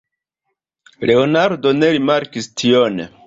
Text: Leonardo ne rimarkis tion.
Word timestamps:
Leonardo 1.09 1.75
ne 1.83 1.91
rimarkis 1.99 2.53
tion. 2.63 3.05